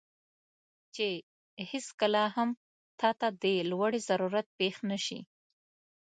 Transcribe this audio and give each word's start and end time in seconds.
چې 0.95 1.07
هیڅکله 1.71 2.23
هم 2.35 2.49
تاته 2.99 3.27
د 3.41 3.45
لوړې 3.69 3.99
ضرورت 4.09 4.47
پېښ 4.57 4.75
نه 4.89 4.97
شي، 5.05 5.19